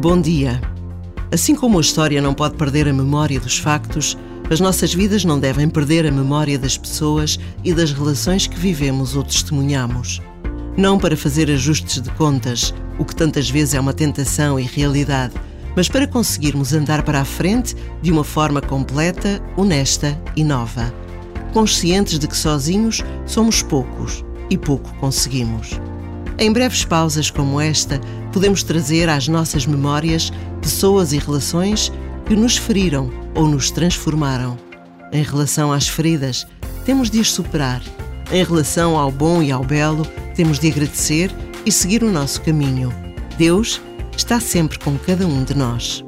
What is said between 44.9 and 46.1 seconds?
cada um de nós.